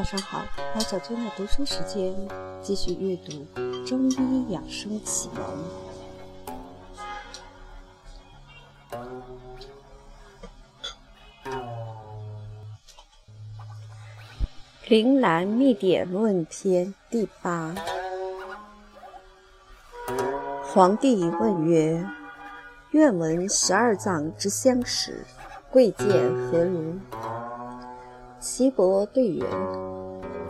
[0.00, 0.42] 早上好，
[0.74, 2.14] 来小娟的读书时间，
[2.62, 3.46] 继续阅读
[3.86, 5.44] 《中医养生启蒙》。
[14.88, 17.74] 《灵兰秘典论篇》第八。
[20.62, 22.08] 皇帝问曰
[22.92, 25.26] ：“愿闻十二脏之相识，
[25.70, 26.98] 贵贱何如？”
[28.40, 29.44] 岐伯对曰：“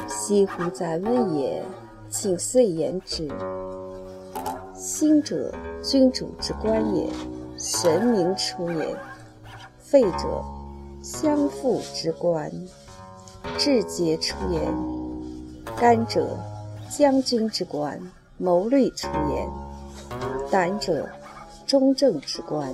[0.07, 1.61] 西乎在问也，
[2.09, 3.29] 请遂言之。
[4.73, 7.09] 心者，君主之官也，
[7.59, 8.95] 神明出也；
[9.77, 10.41] 肺者，
[11.03, 12.49] 相父之官，
[13.59, 14.61] 志节出也；
[15.77, 16.39] 肝者，
[16.89, 18.01] 将军之官，
[18.39, 19.49] 谋虑出也。”
[20.49, 21.09] 胆者，
[21.67, 22.73] 中正之官，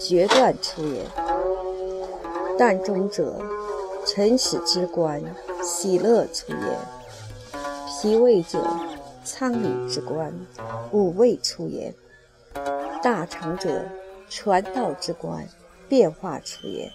[0.00, 1.02] 决断出也；
[2.56, 3.40] 胆中者，
[4.04, 5.22] 臣使之官，
[5.62, 6.76] 喜乐出也；
[7.86, 8.58] 脾胃者，
[9.24, 10.32] 仓廪之官，
[10.90, 11.94] 五味出也；
[13.00, 13.84] 大肠者，
[14.28, 15.46] 传道之官，
[15.88, 16.90] 变化出也；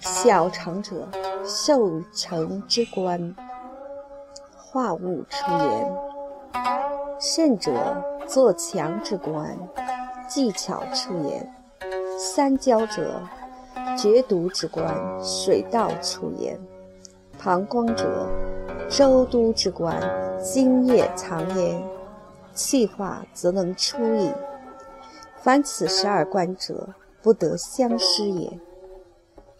[0.00, 1.08] 小肠者，
[1.44, 3.34] 受成之官，
[4.56, 5.86] 化物出也；
[7.20, 7.72] 肾者，
[8.28, 9.58] 作强之官，
[10.28, 11.44] 技巧出也；
[12.16, 13.20] 三焦者，
[14.00, 16.56] 决毒之官，水道出焉；
[17.38, 18.26] 膀胱者，
[18.88, 20.00] 周都之官，
[20.42, 21.82] 精液藏焉，
[22.54, 24.30] 气化则能出矣。
[25.42, 26.88] 凡此十二官者，
[27.20, 28.50] 不得相失也。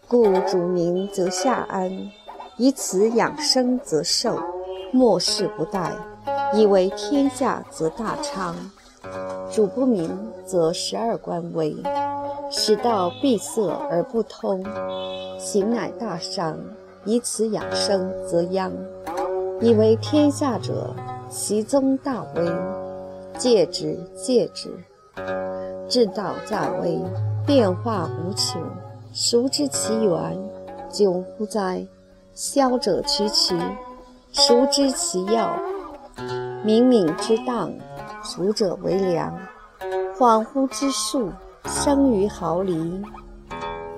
[0.08, 1.90] 故主明则下安，
[2.56, 4.38] 以此养生则寿，
[4.90, 5.92] 莫世不殆。
[6.54, 8.56] 以为天下则大昌，
[9.52, 10.10] 主不明
[10.46, 11.76] 则十二官危，
[12.50, 14.62] 使道闭塞而不通，
[15.38, 16.58] 行乃大伤。
[17.06, 18.70] 以此养生则殃。
[19.60, 20.94] 以为天下者，
[21.30, 22.46] 其宗大威，
[23.38, 24.68] 戒之戒之。
[25.88, 27.00] 治道在微，
[27.46, 28.60] 变化无穷，
[29.14, 30.38] 孰知其源？
[30.90, 31.86] 久乎哉！
[32.34, 33.56] 消者区区，
[34.32, 35.56] 孰知其要？
[36.64, 37.72] 冥冥之当，
[38.22, 39.38] 足者为良。
[40.18, 41.30] 恍惚之术，
[41.64, 43.02] 生于毫厘；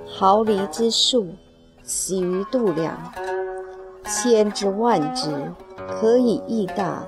[0.06, 1.28] 毫厘之术，
[1.82, 2.96] 起于度量。
[4.04, 5.30] 千之万之，
[5.88, 7.06] 可以益大；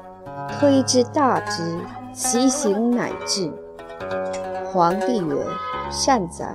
[0.59, 1.78] 推之大之，
[2.12, 3.53] 其行乃至。
[4.66, 5.37] 皇帝曰
[5.91, 6.54] ：“善哉！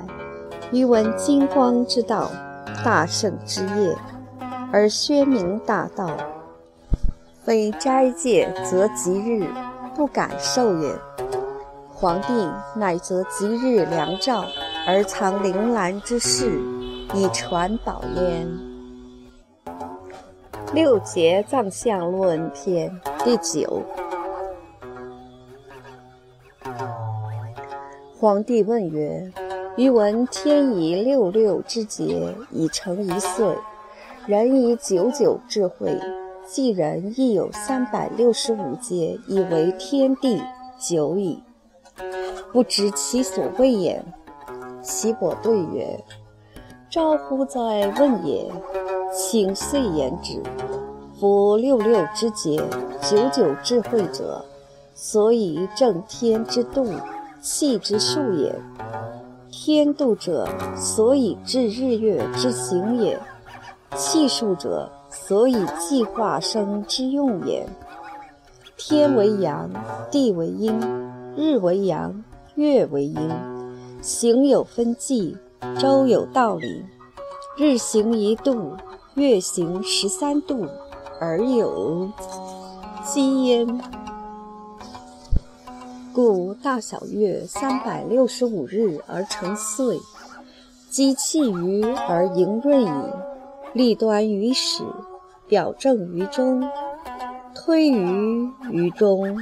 [0.72, 2.30] 余闻金光之道，
[2.84, 3.96] 大圣之业，
[4.72, 6.10] 而宣明大道。”
[7.44, 9.48] 非斋戒则吉日，
[9.96, 10.94] 不敢受也。
[12.00, 12.50] 皇帝
[12.80, 14.46] 乃择吉日良兆，
[14.88, 16.50] 而藏铃兰之事，
[17.14, 18.48] 以传宝焉。
[20.74, 22.90] 六节藏象论篇
[23.26, 23.84] 第九。
[28.18, 29.30] 皇帝问曰
[29.76, 33.54] ：“余闻天以六六之节，以成一岁；
[34.26, 36.00] 人以九九智慧。”
[36.48, 40.42] 既人亦有三百六十五节，以为天地
[40.80, 41.44] 久矣，
[42.52, 44.04] 不知其所谓也。
[44.82, 46.04] 岐伯对曰
[46.90, 48.50] ：“招乎哉问也！
[49.14, 50.42] 请遂言之。
[51.20, 52.58] 夫六六之节，
[53.02, 54.44] 九九智慧者，
[54.94, 56.88] 所以正天之度，
[57.42, 58.56] 气之数也。
[59.52, 63.18] 天度者，所以治日月之行也；
[63.98, 67.68] 气数者，所以计化生之用也。
[68.78, 69.70] 天为阳，
[70.10, 70.80] 地为阴，
[71.36, 72.24] 日为阳，
[72.60, 73.32] 月为阴。
[74.02, 75.38] 行有分际，
[75.80, 76.84] 周有道理。
[77.58, 78.76] 日行一度，
[79.14, 80.68] 月行十三度，
[81.22, 82.12] 而有
[83.06, 83.80] 积焉。
[86.14, 89.98] 故大小月三百六十五日而成岁，
[90.90, 92.90] 积气于而盈润矣。
[93.72, 94.84] 立端于始，
[95.48, 96.62] 表正于中，
[97.56, 99.38] 推于于中，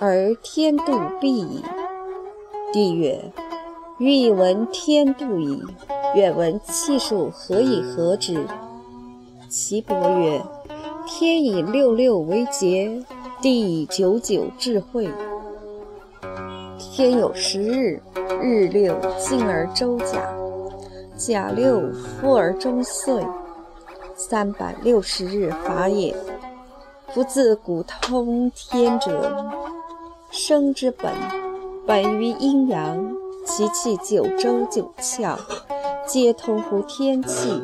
[0.00, 1.62] 而天度必矣。
[2.72, 3.32] 帝曰：
[3.98, 5.62] 欲以闻天度矣，
[6.16, 8.44] 愿闻气数何以合之？
[9.48, 10.42] 岐伯曰：
[11.06, 13.04] 天以六六为节，
[13.40, 15.08] 地以九九智慧。
[16.78, 18.02] 天有十日，
[18.42, 20.34] 日六进而周甲。
[21.16, 23.24] 甲六夫而终岁，
[24.16, 26.14] 三百六十日法也。
[27.12, 29.32] 夫自古通天者，
[30.36, 31.12] 生之本，
[31.86, 33.14] 本于阴阳，
[33.46, 35.38] 其气九州九窍，
[36.04, 37.62] 皆通乎天气，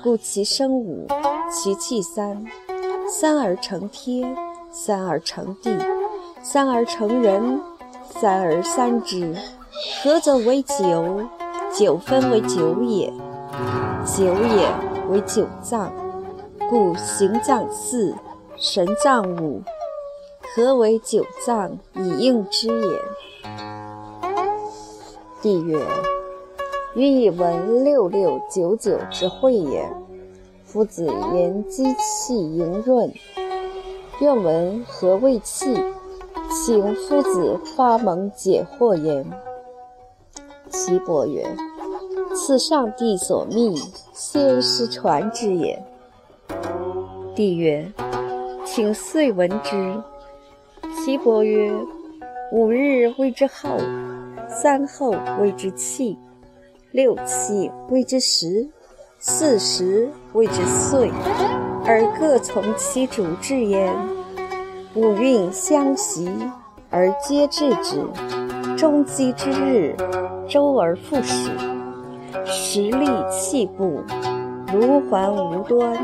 [0.00, 1.08] 故其生五
[1.50, 2.44] 其气三：
[3.08, 4.36] 三而成天，
[4.70, 5.76] 三而成地，
[6.44, 7.60] 三而成人，
[8.20, 9.34] 三而三之。
[10.00, 11.26] 合则为九，
[11.76, 13.12] 九分为九也。
[14.06, 14.72] 九也
[15.10, 15.92] 为九脏，
[16.70, 18.14] 故形脏四，
[18.56, 19.60] 神脏五，
[20.52, 23.00] 何为九脏以应之也。
[25.40, 25.78] 帝曰：
[26.94, 29.88] 予以闻六六九九之会也。
[30.64, 33.12] 夫子言积气盈润，
[34.20, 35.74] 愿闻何谓气？
[36.52, 39.24] 请夫子发蒙解惑言。
[40.68, 41.46] 岐伯曰：
[42.34, 43.76] 此上帝所密，
[44.12, 45.80] 先师传之也。
[47.36, 47.92] 帝曰：
[48.64, 50.02] 请遂闻之。
[51.02, 51.72] 岐伯曰：
[52.52, 53.78] 五日谓之后。
[54.46, 56.18] 三后谓之气，
[56.90, 58.68] 六气谓之时，
[59.18, 61.10] 四时谓之岁，
[61.86, 63.94] 而各从其主治焉。
[64.94, 66.28] 五运相袭
[66.90, 68.04] 而皆治之，
[68.76, 69.96] 终积之日，
[70.46, 71.50] 周而复始。
[72.44, 74.02] 时利气不，
[74.74, 75.96] 如环无端。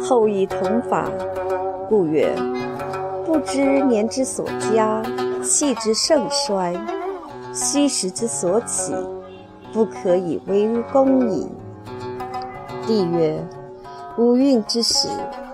[0.00, 1.08] 后以同法，
[1.88, 2.34] 故曰：
[3.36, 5.02] 不知年之所加，
[5.44, 6.74] 气之盛衰。
[7.52, 8.94] 虚实之所起，
[9.74, 11.46] 不可以为功矣。
[12.86, 13.38] 帝曰：
[14.16, 15.08] 五运之始，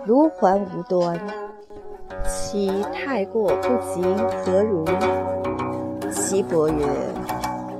[0.07, 1.21] 如环无端，
[2.25, 4.01] 其太过不及，
[4.45, 4.85] 何如？
[6.13, 6.87] 岐伯曰：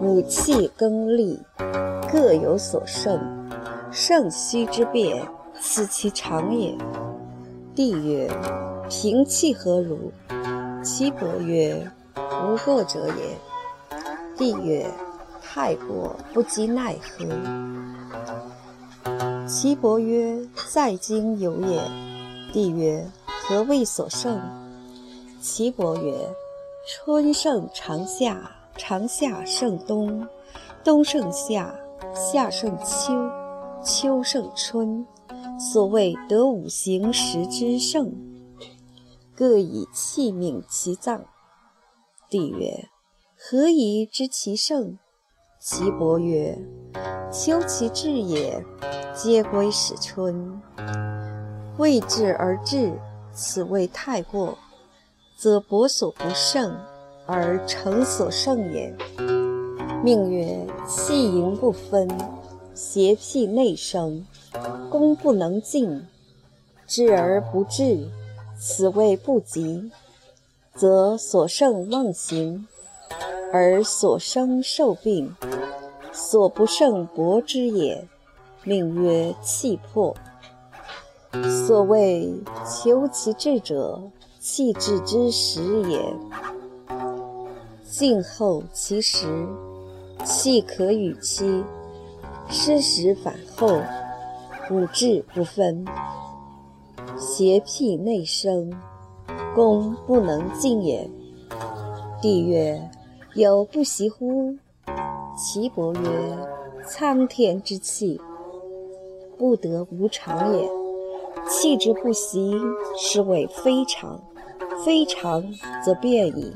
[0.01, 1.41] 五气更利，
[2.13, 3.21] 各有所胜，
[3.93, 5.25] 盛虚之变，
[5.61, 6.77] 此其常也。
[7.73, 8.29] 帝曰：
[8.95, 10.13] 平气何如？
[10.85, 13.39] 岐伯曰：无过者也。
[14.37, 14.87] 帝曰：
[15.41, 17.27] 太过不及奈何？
[19.49, 21.81] 岐伯曰：在经有也。
[22.53, 24.39] 帝曰：何谓所胜？
[25.41, 26.15] 岐伯曰：
[26.87, 30.29] 春胜长夏，长夏胜冬，
[30.85, 31.75] 冬胜夏，
[32.15, 33.15] 夏胜秋，
[33.83, 35.07] 秋胜春。
[35.59, 38.13] 所谓得五行时之胜，
[39.43, 41.25] 各以气命其脏。
[42.31, 42.89] 帝曰。
[43.37, 44.99] 何以知其盛？
[45.59, 46.57] 岐伯曰：
[47.33, 48.65] 秋其至也，
[49.13, 50.63] 皆归始春。
[51.77, 52.97] 未至而至，
[53.33, 54.57] 此谓太过，
[55.37, 56.79] 则伯所不胜，
[57.27, 58.97] 而成所胜也。
[60.05, 62.09] 命曰：气盈不分，
[62.77, 64.25] 邪僻内生，
[64.89, 66.07] 功不能尽，
[66.87, 68.09] 至而不至，
[68.65, 69.91] 此谓不及，
[70.77, 72.69] 则所胜忘形。
[73.53, 75.37] 而所生受病，
[76.11, 78.07] 所不胜搏之也，
[78.65, 80.17] 命曰气魄。
[81.67, 82.33] 所谓
[82.65, 84.01] 求其志者，
[84.41, 86.03] 气至之时也。
[87.91, 89.27] 静候其时，
[90.25, 91.63] 气可与期；
[92.49, 93.83] 失时反后，
[94.71, 95.85] 五志不分，
[97.25, 98.69] 邪僻内生，
[99.55, 101.09] 功不能尽也。
[102.21, 102.91] 帝曰。
[103.35, 104.55] 有不习乎？
[105.35, 106.39] 岐伯曰：
[106.85, 108.21] 苍天之气，
[109.39, 110.69] 不得无常也。
[111.49, 112.61] 气之不习，
[112.99, 114.21] 是谓非常；
[114.85, 115.43] 非常
[115.83, 116.55] 则变矣。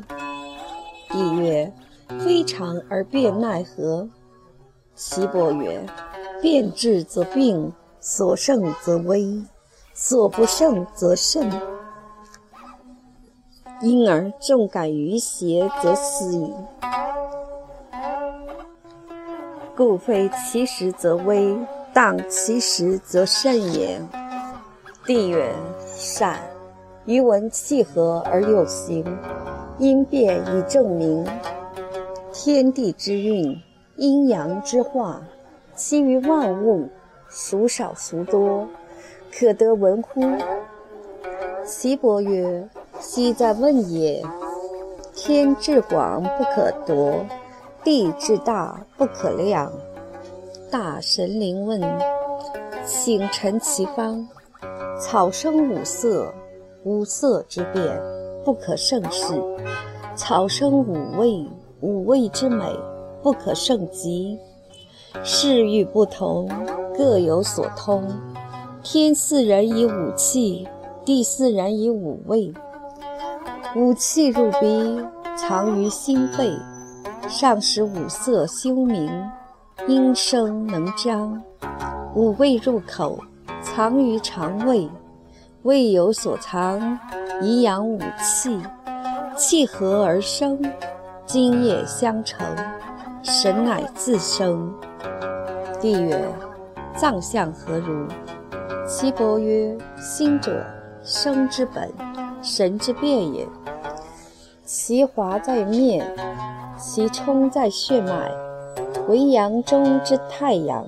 [1.08, 1.72] 帝曰：
[2.18, 4.06] 非常而变奈何？
[4.94, 5.86] 岐伯曰：
[6.42, 9.32] 变质则病，所胜则危，
[9.98, 11.50] 所不胜则胜。
[13.80, 16.52] 因而重感于邪，则死矣。
[19.74, 21.56] 故非其时则危，
[21.94, 23.98] 当其时则胜也。
[25.06, 25.50] 帝曰：
[25.86, 26.38] 善。
[27.06, 29.02] 余闻气和而有形，
[29.78, 31.26] 因变以证明。
[32.34, 33.58] 天地之运，
[33.96, 35.22] 阴阳之化，
[35.74, 36.86] 其于万物，
[37.28, 38.66] 孰少孰多，
[39.38, 40.22] 可得闻乎？
[41.62, 42.66] 岐伯曰。
[42.98, 44.24] 昔在问也，
[45.14, 47.26] 天至广不可夺，
[47.84, 49.70] 地至大不可量。
[50.70, 51.78] 大神灵问，
[52.86, 54.26] 请陈其方。
[54.98, 56.32] 草生五色，
[56.84, 58.00] 五色之变
[58.42, 59.34] 不可胜事；
[60.16, 61.46] 草生五味，
[61.82, 62.64] 五味之美
[63.22, 64.38] 不可胜极。
[65.22, 66.48] 事欲不同，
[66.96, 68.02] 各有所通。
[68.88, 70.68] 天似人以五气，
[71.04, 72.54] 地似人以五味。
[73.74, 75.04] 五气入鼻，
[75.36, 76.52] 藏于心肺，
[77.28, 79.10] 上使五色修明，
[79.88, 81.36] 音声能张；
[82.14, 83.18] 五味入口，
[83.60, 84.88] 藏于肠胃，
[85.62, 86.96] 胃有所藏，
[87.42, 88.56] 以养五气。
[89.36, 90.62] 气和而生，
[91.26, 92.46] 津液相承，
[93.20, 94.72] 神乃自生。
[95.80, 96.24] 帝曰：
[96.96, 98.06] 藏象何如？
[98.86, 100.64] 岐伯曰：心者，
[101.02, 101.92] 生之本，
[102.40, 103.44] 神之变也。
[104.64, 106.06] 其华在面，
[106.78, 108.30] 其充在血脉，
[109.08, 110.86] 为阳中之太阳，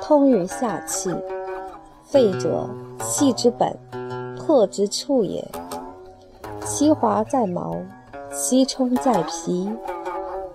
[0.00, 1.12] 通于下气。
[2.04, 2.68] 肺者，
[3.02, 3.76] 气之本，
[4.36, 5.44] 魄之处也。
[6.64, 7.74] 其华在毛，
[8.32, 9.68] 其充在皮，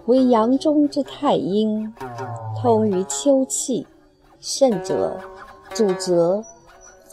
[0.06, 1.94] 为阳中之太阴，
[2.62, 3.86] 通于秋气。
[4.40, 5.18] 肾者，
[5.74, 6.44] 主折，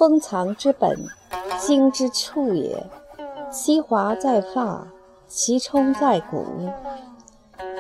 [0.01, 0.99] 封藏之本，
[1.59, 2.87] 精之处也。
[3.53, 4.87] 其华在发，
[5.29, 6.47] 其充在骨，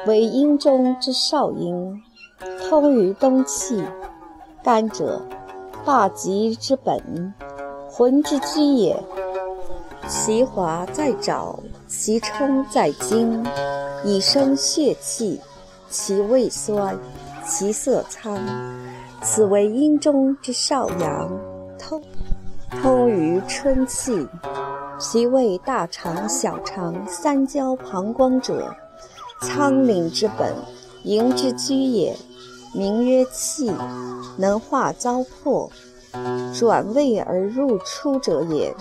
[0.06, 2.02] 为阴中之少阴，
[2.68, 3.82] 通于冬气。
[4.62, 5.22] 肝者，
[5.82, 7.32] 大吉之本，
[7.90, 9.02] 魂之居也。
[10.06, 13.42] 其华在爪，其充在筋，
[14.04, 15.40] 以生血气。
[15.88, 16.98] 其味酸，
[17.46, 18.38] 其色苍。
[19.22, 21.30] 此为阴中之少阳，
[23.10, 24.26] 于春气。
[24.98, 28.74] 脾胃大肠、小肠、三焦、膀胱者，
[29.40, 30.54] 仓廪之本，
[31.04, 32.16] 营之居也。
[32.74, 33.72] 名曰气，
[34.36, 35.70] 能化糟粕，
[36.56, 38.74] 转胃而入出者也。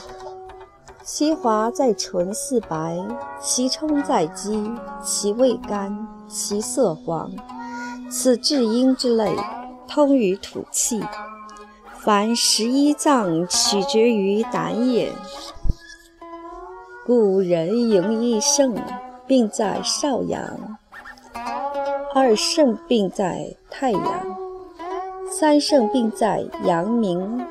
[1.03, 3.03] 其华在唇似白，
[3.41, 4.71] 其充在肌，
[5.01, 7.31] 其味甘，其色黄。
[8.11, 9.35] 此至阴之类，
[9.87, 11.01] 通于土气。
[12.01, 15.11] 凡十一脏取决于胆也。
[17.05, 18.73] 故人营一肾，
[19.27, 20.77] 病在少阳。
[22.15, 24.01] 二肾病在太阳，
[25.29, 27.45] 三肾病在阳明，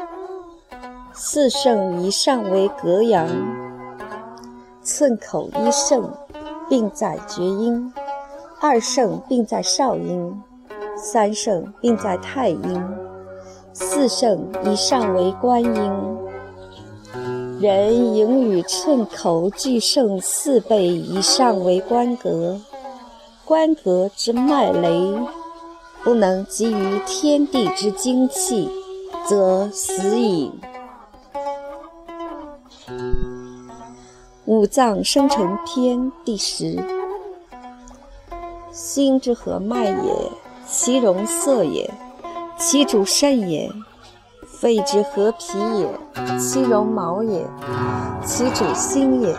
[1.13, 3.29] 四肾以上为隔阳。
[4.83, 6.03] 寸口一肾
[6.71, 7.93] 病在厥阴，
[8.61, 10.43] 二肾病在少阴，
[10.97, 12.83] 三肾病在太阴，
[13.73, 16.19] 四圣以上为官阴。
[17.61, 22.61] 人营与寸口俱肾四倍以上为关格。
[23.45, 25.15] 关格之脉雷，
[26.05, 28.69] 不能及于天地之精气，
[29.27, 30.53] 则死矣。
[34.45, 36.79] 五脏生成篇第十。
[38.71, 40.31] 心之合脉也，
[40.69, 41.91] 其容色也；
[42.59, 43.71] 其主肾也。
[44.61, 45.89] 肺之合脾也，
[46.37, 47.45] 其容毛也；
[48.27, 49.33] 其主心也。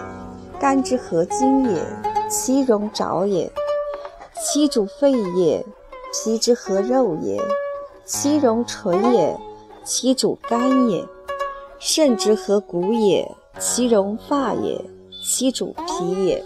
[0.57, 1.81] 肝之合筋也，
[2.29, 3.51] 其容爪也。
[4.41, 5.65] 其主肺也，
[6.13, 7.37] 脾之合肉也；
[8.05, 9.37] 其容唇也，
[9.83, 11.03] 其主肝也；
[11.79, 14.81] 肾之合骨也，其容发也，
[15.21, 16.41] 其主皮也。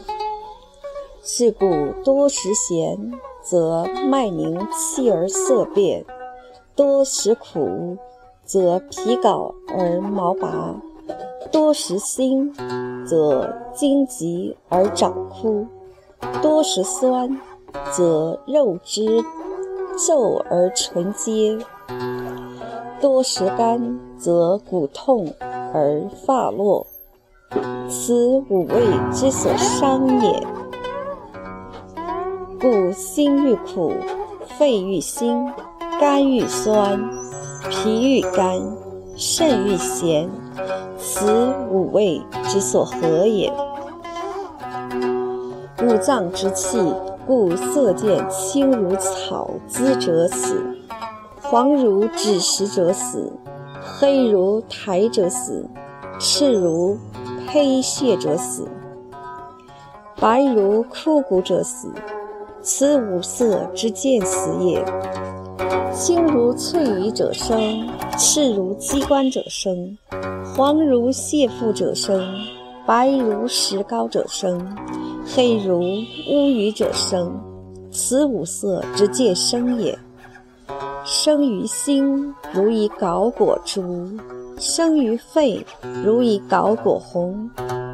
[1.24, 1.70] 是故
[2.04, 2.98] 多食咸，
[3.44, 6.04] 则脉凝气而色变；
[6.76, 7.98] 多食苦，
[8.44, 10.76] 则皮槁而毛拔；
[11.52, 12.54] 多食辛，
[13.06, 15.66] 则筋急而长枯；
[16.42, 17.40] 多食酸。
[17.92, 19.04] 则肉之
[19.98, 21.58] 皱而唇结，
[23.02, 25.34] 多食甘，则骨痛
[25.74, 26.86] 而发落。
[27.90, 28.76] 此五味
[29.12, 30.48] 之所伤也。
[32.62, 33.92] 故心欲苦，
[34.60, 35.52] 肺欲辛，
[36.00, 37.00] 肝欲酸，
[37.70, 38.60] 脾欲甘，
[39.16, 40.30] 肾欲咸，
[40.98, 43.52] 此五味之所合也。
[45.82, 46.80] 五脏之气。
[47.26, 50.62] 故色见青如草滋者死，
[51.42, 53.32] 黄如枳实者死，
[53.82, 55.66] 黑如苔者死，
[56.20, 56.98] 赤如
[57.48, 58.68] 胚屑者死，
[60.20, 61.90] 白如枯骨者死。
[62.62, 64.84] 此五色之见死也。
[65.96, 69.96] 青如翠羽者生，赤如鸡冠者生，
[70.56, 72.20] 黄如蟹腹者生，
[72.84, 74.76] 白如石膏者生。
[75.24, 75.80] 黑如
[76.32, 77.40] 乌鱼者生，
[77.92, 79.98] 此五色之见生也。
[81.06, 83.84] 生于心，如以槁果朱；
[84.58, 85.64] 生于肺，
[86.04, 87.48] 如以槁果红；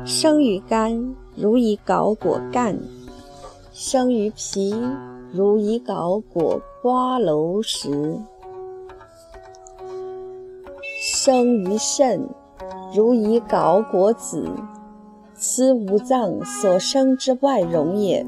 [0.06, 2.74] 生于肝，如以槁果干；
[3.74, 4.74] 生于脾，
[5.32, 8.20] 如以槁裹瓜蒌实；
[11.00, 12.28] 生于肾，
[12.96, 14.50] 如以槁裹子。
[15.36, 18.26] 此五脏所生之外容也。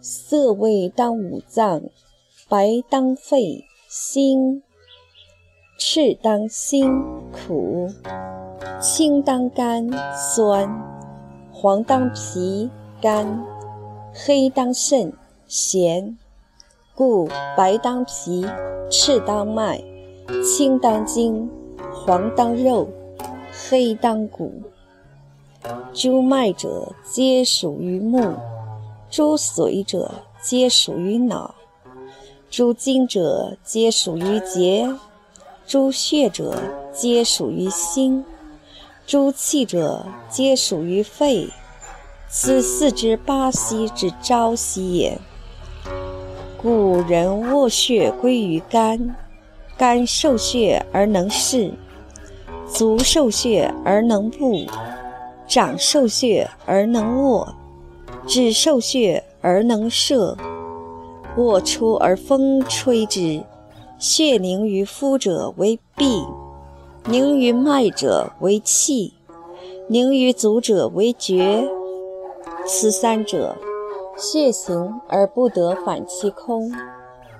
[0.00, 1.82] 色味当五脏，
[2.48, 4.62] 白当肺、心，
[5.78, 6.90] 赤当心
[7.30, 7.88] 苦，
[8.80, 10.68] 青当甘酸，
[11.52, 13.44] 黄当脾甘，
[14.12, 15.12] 黑当肾
[15.46, 16.16] 咸。
[16.94, 18.46] 故白当皮，
[18.90, 19.82] 赤当麦，
[20.42, 21.48] 青当筋，
[21.92, 22.88] 黄当肉，
[23.52, 24.52] 黑当骨。
[25.92, 28.34] 诸脉者，皆属于目；
[29.10, 31.54] 诸髓者，皆属于脑；
[32.48, 34.98] 诸经者，皆属于节；
[35.66, 36.54] 诸血者，
[36.92, 38.24] 皆属于心；
[39.06, 41.48] 诸气者，皆属于肺。
[42.28, 45.18] 此四之八息之朝夕也。
[46.66, 49.14] 故人卧血归于肝，
[49.78, 51.72] 肝受血而能视，
[52.66, 54.66] 足受血而能步。
[55.46, 57.54] 掌受血而能握，
[58.26, 60.36] 指受血而能射。
[61.36, 63.40] 卧出而风吹之，
[63.96, 66.26] 血凝于肤者为痹，
[67.08, 69.14] 凝于脉者为气，
[69.86, 71.64] 凝于足者为厥。
[72.66, 73.56] 此三者，
[74.16, 76.72] 血行而不得返其空，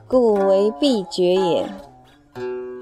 [0.06, 1.66] 故为痹厥也。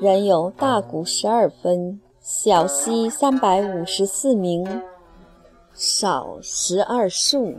[0.00, 4.66] 人有大骨十二分，小溪三百五十四名。
[5.74, 7.54] 少十二数，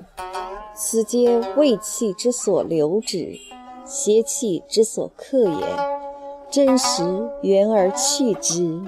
[0.75, 3.33] 此皆胃气之所留之，
[3.85, 5.65] 邪气之所克也。
[6.51, 7.03] 真实
[7.41, 8.81] 圆而去之。